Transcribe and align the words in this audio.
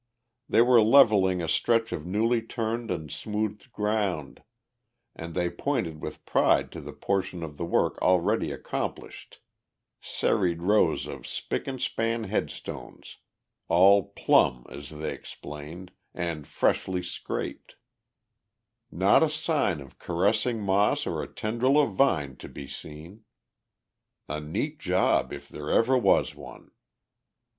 They 0.49 0.63
were 0.63 0.81
levelling 0.81 1.43
a 1.43 1.47
stretch 1.47 1.91
of 1.93 2.07
newly 2.07 2.41
turned 2.41 2.89
and 2.89 3.11
smoothed 3.11 3.71
ground, 3.71 4.41
and 5.15 5.35
they 5.35 5.47
pointed 5.47 6.01
with 6.01 6.25
pride 6.25 6.71
to 6.71 6.81
the 6.81 6.91
portion 6.91 7.43
of 7.43 7.57
the 7.57 7.65
work 7.65 8.01
already 8.01 8.51
accomplished, 8.51 9.41
serried 10.01 10.63
rows 10.63 11.05
of 11.05 11.27
spick 11.27 11.67
and 11.67 11.79
span 11.79 12.23
headstones, 12.23 13.17
all 13.67 14.05
"plumb," 14.13 14.65
as 14.69 14.89
they 14.89 15.13
explained, 15.13 15.91
and 16.15 16.47
freshly 16.47 17.03
scraped 17.03 17.75
not 18.89 19.21
a 19.21 19.29
sign 19.29 19.79
of 19.79 19.99
caressing 19.99 20.63
moss 20.63 21.05
or 21.05 21.21
a 21.21 21.31
tendril 21.31 21.79
of 21.79 21.91
vine 21.93 22.37
to 22.37 22.49
be 22.49 22.65
seen. 22.65 23.23
A 24.27 24.39
neat 24.41 24.79
job, 24.79 25.31
if 25.31 25.47
there 25.47 25.69
ever 25.69 25.95
was 25.95 26.33
one. 26.33 26.71